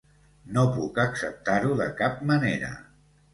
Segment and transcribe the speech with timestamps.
[0.53, 2.73] No puc acceptar-ho de cap manera.